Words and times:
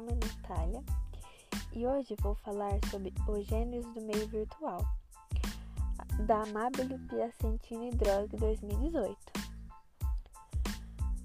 Natália 0.00 0.82
e 1.72 1.86
hoje 1.86 2.16
vou 2.20 2.34
falar 2.36 2.72
sobre 2.90 3.12
os 3.28 3.46
gêneros 3.46 3.86
do 3.94 4.00
meio 4.00 4.26
virtual, 4.28 4.84
da 6.26 6.42
Amabile 6.42 6.98
Piacentini 7.08 7.90
Drug 7.90 8.36
2018. 8.36 9.16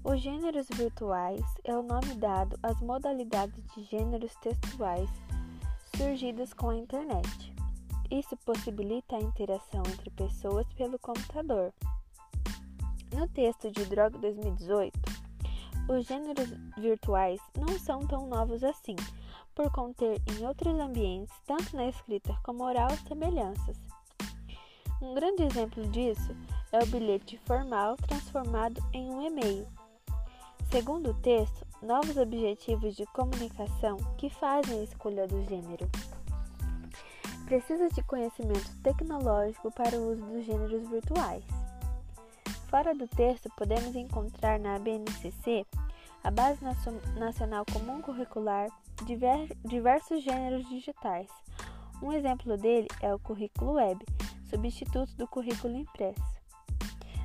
Os 0.04 0.20
gêneros 0.20 0.66
virtuais 0.70 1.42
é 1.64 1.76
o 1.76 1.82
nome 1.82 2.14
dado 2.14 2.58
às 2.62 2.80
modalidades 2.80 3.62
de 3.74 3.84
gêneros 3.84 4.34
textuais 4.36 5.10
surgidas 5.96 6.52
com 6.52 6.70
a 6.70 6.76
internet. 6.76 7.54
Isso 8.10 8.36
possibilita 8.38 9.16
a 9.16 9.20
interação 9.20 9.82
entre 9.92 10.10
pessoas 10.10 10.66
pelo 10.74 10.98
computador. 10.98 11.72
No 13.14 13.28
texto 13.28 13.70
de 13.70 13.84
Drog 13.84 14.16
2018, 14.18 15.09
os 15.90 16.06
gêneros 16.06 16.48
virtuais 16.78 17.40
não 17.56 17.76
são 17.76 18.06
tão 18.06 18.28
novos 18.28 18.62
assim, 18.62 18.94
por 19.56 19.72
conter 19.72 20.22
em 20.30 20.46
outros 20.46 20.78
ambientes, 20.78 21.34
tanto 21.44 21.74
na 21.74 21.88
escrita 21.88 22.32
como 22.44 22.62
oral, 22.62 22.90
semelhanças. 23.08 23.76
Um 25.02 25.14
grande 25.14 25.42
exemplo 25.42 25.84
disso 25.88 26.36
é 26.70 26.78
o 26.78 26.86
bilhete 26.86 27.38
formal 27.44 27.96
transformado 27.96 28.80
em 28.92 29.10
um 29.10 29.20
e-mail. 29.20 29.66
Segundo 30.70 31.10
o 31.10 31.14
texto, 31.14 31.66
novos 31.82 32.16
objetivos 32.16 32.94
de 32.94 33.04
comunicação 33.06 33.96
que 34.16 34.30
fazem 34.30 34.78
a 34.78 34.84
escolha 34.84 35.26
do 35.26 35.42
gênero. 35.48 35.90
Precisa 37.46 37.88
de 37.88 38.02
conhecimento 38.04 38.70
tecnológico 38.80 39.72
para 39.72 39.96
o 39.96 40.12
uso 40.12 40.24
dos 40.24 40.44
gêneros 40.44 40.88
virtuais. 40.88 41.42
Fora 42.70 42.94
do 42.94 43.08
texto, 43.08 43.50
podemos 43.56 43.96
encontrar 43.96 44.60
na 44.60 44.78
BNCC, 44.78 45.66
a 46.22 46.30
Base 46.30 46.60
Nacional 47.18 47.64
Comum 47.72 48.00
Curricular, 48.00 48.68
diversos 49.64 50.22
gêneros 50.22 50.68
digitais. 50.68 51.26
Um 52.00 52.12
exemplo 52.12 52.56
dele 52.56 52.86
é 53.02 53.12
o 53.12 53.18
currículo 53.18 53.72
web, 53.72 53.98
substituto 54.48 55.12
do 55.16 55.26
currículo 55.26 55.74
impresso. 55.74 56.22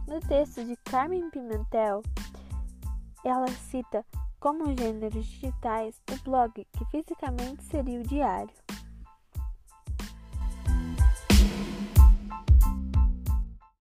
No 0.07 0.19
texto 0.19 0.65
de 0.65 0.75
Carmen 0.77 1.29
Pimentel, 1.29 2.01
ela 3.23 3.47
cita 3.47 4.03
como 4.39 4.75
gêneros 4.75 5.27
digitais 5.27 6.01
o 6.11 6.23
blog, 6.23 6.65
que 6.71 6.85
fisicamente 6.85 7.63
seria 7.65 7.99
o 7.99 8.03
diário. 8.03 8.64